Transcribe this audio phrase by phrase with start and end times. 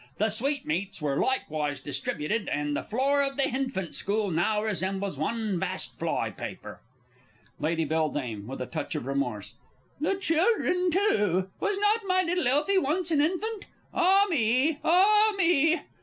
[0.17, 5.59] The sweetmeats were likewise distributed, and the floor of the hinfant school now resembles one
[5.59, 6.79] vast fly paper.
[7.59, 7.93] Lady B.
[7.93, 9.53] (with a touch of remorse).
[9.99, 11.51] The children too!
[11.59, 13.65] Was not my little Elfie once an infant?
[13.93, 15.81] Ah me, ah me!